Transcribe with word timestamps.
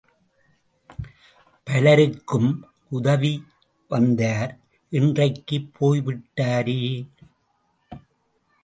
பலருக்கும் 1.67 2.49
உதவி 2.89 3.33
வந்தார் 3.91 4.53
இன்றைக்குப் 4.91 5.71
போய்விட்டாரே! 5.79 6.81